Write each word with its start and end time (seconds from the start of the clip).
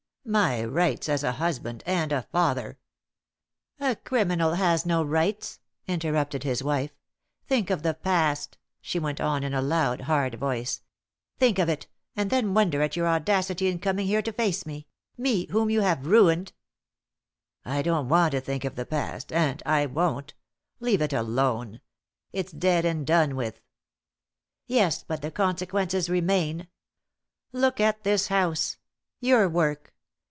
"My 0.23 0.63
rights 0.63 1.09
as 1.09 1.23
a 1.23 1.31
husband 1.33 1.81
and 1.83 2.11
a 2.11 2.21
father" 2.21 2.77
"A 3.91 3.95
criminal 3.95 4.53
has 4.53 4.85
no 4.85 5.01
rights," 5.03 5.59
interrupted 5.87 6.43
his 6.43 6.63
wife. 6.63 6.91
"Think 7.47 7.71
of 7.71 7.81
the 7.81 7.95
past," 7.95 8.59
she 8.81 8.99
went 8.99 9.19
on 9.19 9.41
in 9.43 9.55
a 9.55 9.63
loud, 9.63 10.01
hard 10.01 10.35
voice. 10.35 10.83
"Think 11.39 11.57
of 11.57 11.69
it, 11.69 11.87
and 12.15 12.29
then 12.29 12.53
wonder 12.53 12.83
at 12.83 12.95
your 12.95 13.07
audacity 13.07 13.67
in 13.67 13.79
coming 13.79 14.05
here 14.05 14.21
to 14.21 14.31
face 14.31 14.63
me 14.63 14.85
me 15.17 15.47
whom 15.47 15.71
you 15.71 15.81
have 15.81 16.05
ruined." 16.05 16.53
"I 17.65 17.81
don't 17.81 18.07
want 18.07 18.33
to 18.33 18.41
think 18.41 18.63
of 18.63 18.75
the 18.75 18.85
past 18.85 19.31
and 19.33 19.63
I 19.65 19.87
won't. 19.87 20.35
Leave 20.79 21.01
it 21.01 21.13
alone. 21.13 21.81
It's 22.31 22.51
dead 22.51 22.85
and 22.85 23.07
done 23.07 23.35
with." 23.35 23.59
"Yes, 24.67 25.03
but 25.03 25.23
the 25.23 25.31
consequences 25.31 26.11
remain. 26.11 26.67
Look 27.51 27.79
at 27.79 28.03
this 28.03 28.27
house 28.27 28.77
your 29.19 29.49
work. 29.49 29.87